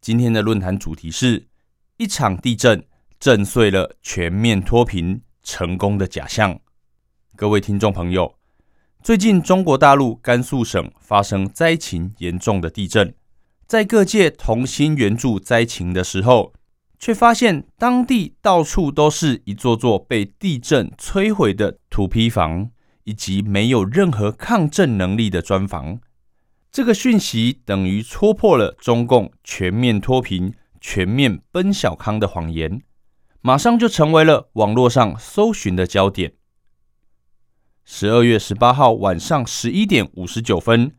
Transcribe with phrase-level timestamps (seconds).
[0.00, 1.46] 今天的论坛主题是
[1.98, 2.82] 一场地震
[3.18, 6.58] 震碎了全面脱贫成功的假象。
[7.36, 8.34] 各位听众朋友，
[9.02, 13.14] 最近中国大陆甘肃省发生灾情严重的地震，
[13.66, 16.54] 在各界同心援助灾情的时候，
[16.98, 22.70] 却发现当地到处都是一座座被地震摧毁的土坯房，
[23.04, 26.00] 以及没有任何抗震能力的砖房。
[26.72, 32.82] 这个讯息等于戳破了中共全面脱贫、全面奔小康的谎言，
[33.40, 36.34] 马上就成为了网络上搜寻的焦点。
[37.84, 40.92] 十二月十八号晚上十一点五十九分，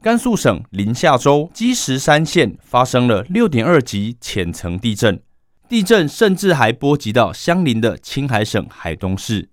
[0.00, 5.22] 甘肃省临夏州积石山县发生了六点二级浅层地震，
[5.68, 9.50] 地震甚至还波及到相邻的青海省海东市。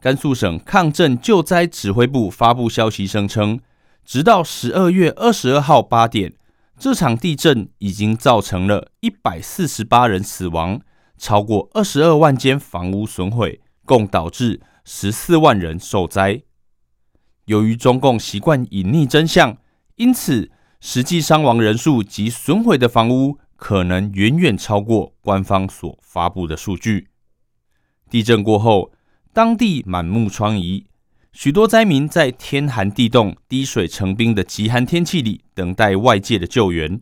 [0.00, 3.60] 甘肃省抗震救灾指挥部发布消息声称。
[4.04, 6.34] 直到十二月二十二号八点，
[6.78, 10.80] 这场地震已经造成了一百四十八人死亡，
[11.16, 16.42] 超过二十二万间房屋损毁，共导致十四万人受灾。
[17.46, 19.56] 由于中共习惯隐匿真相，
[19.96, 27.08] 因此实际伤亡人数及损毁的房屋可能远远超过官方所发布的数据。
[28.10, 28.92] 地震过后，
[29.32, 30.84] 当地满目疮痍。
[31.34, 37.00] 许多灾民在天寒地冻、滴水成冰的极寒天气里等待外界的救援，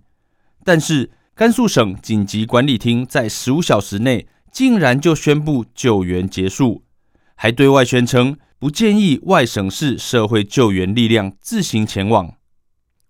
[0.65, 6.83] 但是甘肃省紧急管理厅在十五小时内竟然就宣布救援结束，
[7.35, 12.33] 还对外宣称不建议外省市社会救援力量自行前往。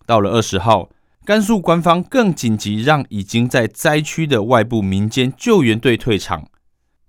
[0.05, 0.91] 到了二十号，
[1.25, 6.49] 甘肃官方更紧急让已经在灾区的外部民间救援队退场。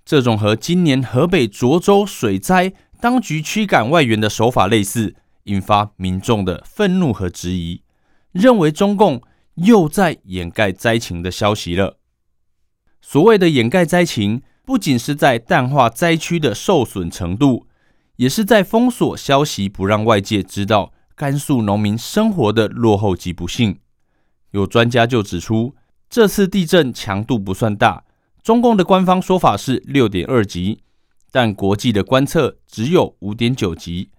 [0.06, 2.74] 这种和今年河北涿州水灾。
[3.04, 7.82] 当局驱赶外援的手法类似，引发民众的愤怒和质疑，
[8.32, 9.22] 认为中共
[9.56, 11.98] 又在掩盖灾情的消息了。
[13.02, 17.68] 所谓的掩盖灾情，不仅是在淡化灾区的受损程度，
[18.16, 23.80] 也是在封锁消息，不让外界知道甘肃农民生活的落后及不幸。
[24.52, 25.76] 有专家就指出，
[26.10, 28.06] 这次地震强度不算大，
[28.42, 30.80] 中共的官方说法是六点二级。
[31.36, 34.12] 但国际的观测只有五点九级，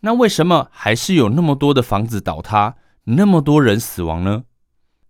[0.00, 4.44] 那为什么还是有那么多的房子倒塌，那么多人死亡呢？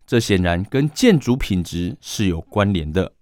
[0.06, 3.14] 这显然跟建筑品质是有关联的。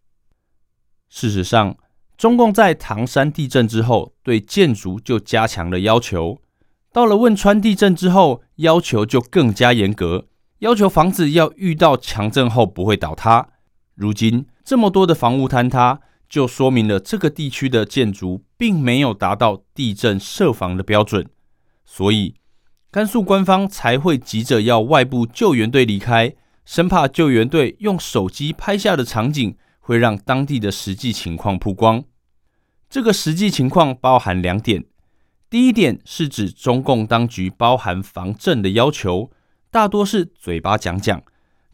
[1.09, 1.79] 事实上，
[2.19, 6.43] 中共在唐山地震之后，对建筑就加强了要求；
[6.93, 10.27] 到了汶川地震之后，要求就更加严格，
[10.59, 13.49] 要求房子要遇到强震后不会倒塌。
[13.95, 16.03] 如今这么多的房屋坍塌。
[16.29, 21.29] 就说明了这个地区的建筑并没有达到地震设防的标准，
[21.85, 22.35] 所以
[22.91, 32.03] 甘肃官方才会急着要外部救援队离开，生怕救援队用手机拍下的场景会让当地的实际情况曝光。
[32.91, 34.85] 这个实际情况包含两点：
[35.49, 39.31] 第一点是指中共当局包含防震的要求，
[39.71, 41.23] 大多是嘴巴讲讲，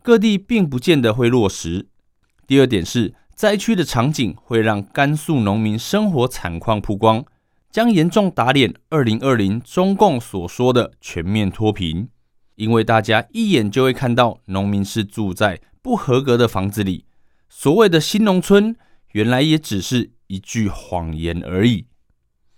[0.02, 1.86] 各地并不见得会落实；
[2.46, 3.14] 第二点是。
[3.34, 7.24] 灾区的场景会让甘肃农民生活惨况曝光，
[7.70, 12.08] 将严重打脸二零二零中共所说的全面脱贫。
[12.54, 17.06] 因为大家一眼就会看到农民是住在不合格的房子里，
[17.48, 18.76] 所谓的新农村
[19.12, 21.86] 原来也只是一句谎言而已。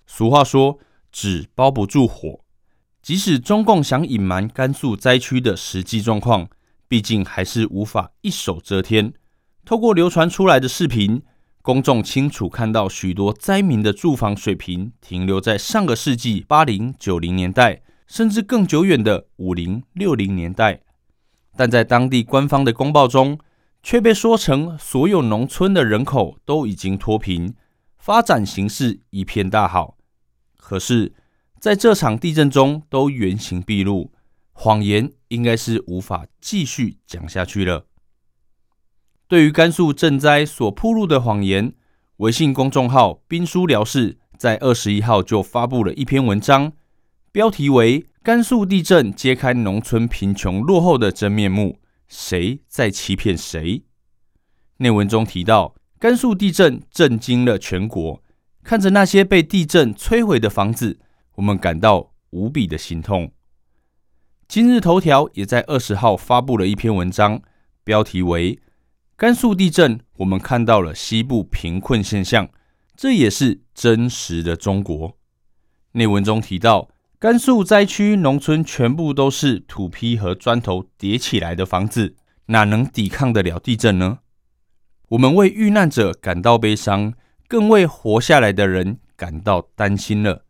[0.07, 0.79] 俗话说，
[1.11, 2.41] 纸包不住火。
[3.01, 6.49] 即使中共想隐瞒甘肃灾区的实际状况，
[6.89, 9.13] 毕竟还是无法一手遮天。
[9.65, 11.23] 透过流传出来的视频，
[11.63, 20.83] 公众清楚看到许多灾民的住房水平停留在上个世纪八零九零年代，甚至更久远的五零六零年代。
[21.57, 23.39] 但在当地官方的公报中，
[23.83, 27.55] 却被说成所有农村的人口都已经脱贫，
[27.97, 29.97] 发展形势一片大好。
[30.59, 31.15] 可是，
[31.59, 34.13] 在这场地震中都原形毕露，
[34.53, 37.87] 谎言应该是无法继续讲下去了。
[39.27, 41.73] 对于甘肃赈灾所铺路的谎言，
[42.19, 46.73] 微信公众号“兵书辽士”在二十一号就发布了一篇文章，
[47.33, 53.83] 标题为《甘肃地震揭开农村贫穷落后的真面目》，谁在欺骗谁？
[54.77, 58.23] 内文中提到，甘肃地震震惊了全国，
[58.63, 60.99] 看着那些被地震摧毁的房子，
[61.37, 63.33] 我们感到无比的心痛。
[64.47, 67.41] 今日头条也在二十号发布了一篇文章，
[67.83, 68.57] 标题为
[69.17, 72.49] 《甘肃地震，我们看到了西部贫困现象》，
[72.97, 75.17] 这也是真实的中国。
[75.93, 76.89] 内文中提到，
[77.21, 82.17] 甘肃灾区农村全部都是土坯和砖头叠起来的房子，
[82.47, 84.19] 哪能抵抗得了地震呢？
[85.11, 87.15] 我们为遇难者感到悲伤，
[87.47, 90.45] 更为活下来的人感到担心了。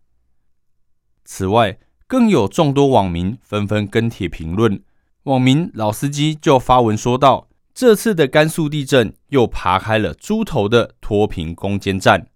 [1.27, 4.83] 此外，更有众多网民纷纷跟帖评论。
[5.25, 12.29] 网民老司机就发文说道：“这次的甘肃地震又爬开了猪头的脱贫攻坚战，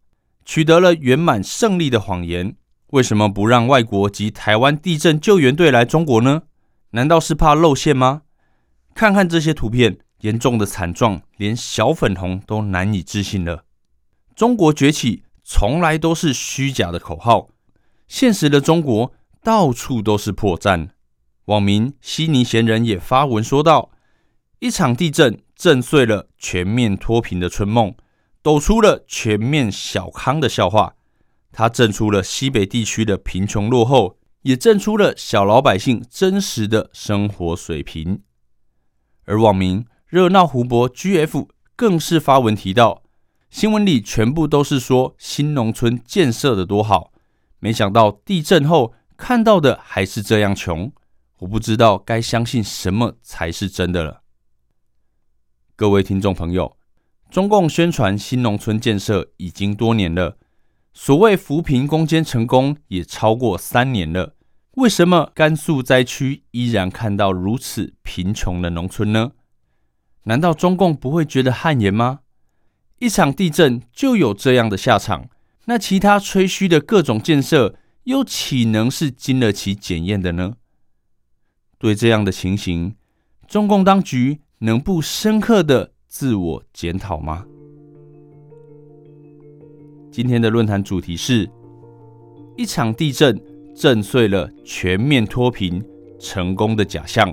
[0.45, 2.57] 取得了圆满胜利的谎言。
[2.89, 6.43] 为什么不让外国及台湾地震救援队来中国呢？
[6.91, 8.23] 难道是怕露馅吗？
[8.95, 13.65] 看看这些图片，严重的惨状，连小粉红都难以置信了。
[14.35, 17.49] 中国崛起从来都是虚假的口号，
[18.09, 20.89] 现实的中国。”到处都是破绽。
[21.45, 23.91] 网民悉尼闲人也发文说道
[24.61, 27.95] ：“一场地震震碎了全面脱贫的春梦，
[28.43, 30.95] 抖出了全面小康的笑话。
[31.53, 38.23] 它震出了西北地区的贫穷落后，也震出了小老百姓真实的生活水平。”
[39.27, 43.03] 而网民热闹湖泊 GF 更是发文提到
[43.51, 47.13] ：“新闻里全部都是说新农村建设的多好，
[47.61, 50.93] 没想到地震后。”看到的还是这样穷，
[51.41, 54.23] 我不知道该相信什么才是真的了。
[55.79, 56.77] 各位听众朋友，
[57.31, 60.37] 中共宣传新农村建设已经多年了，
[60.93, 64.35] 所谓扶贫攻坚成功也超过三年了，
[64.73, 69.31] 为什么甘肃灾区依然看到如此贫穷的农村呢？
[70.25, 72.23] 难道中共不会觉得汗颜吗？
[72.99, 75.29] 一场地震就有这样的下场，
[75.67, 77.77] 那其他吹嘘的各种建设？
[78.03, 80.55] 又岂能是经得起检验的呢？
[81.79, 82.97] 对这样的情形，
[83.47, 87.47] 中共当局能不深刻的自我检讨吗？
[90.11, 91.49] 今天的论坛主题是：
[92.57, 93.41] 一场地震
[93.77, 95.81] 震碎了全面脱贫
[96.19, 97.33] 成功的假象。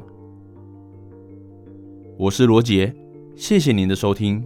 [2.16, 2.96] 我是罗杰，
[3.36, 4.46] 谢谢您的收听。